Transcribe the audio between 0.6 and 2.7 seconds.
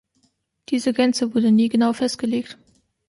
Diese Grenze wurde nie genau festgelegt.